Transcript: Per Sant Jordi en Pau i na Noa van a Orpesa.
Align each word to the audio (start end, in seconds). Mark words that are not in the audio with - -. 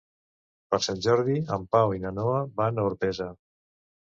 Per 0.71 0.79
Sant 0.85 1.03
Jordi 1.07 1.35
en 1.57 1.67
Pau 1.75 1.93
i 1.99 2.01
na 2.07 2.13
Noa 2.21 2.41
van 2.63 2.79
a 2.85 2.89
Orpesa. 2.93 3.31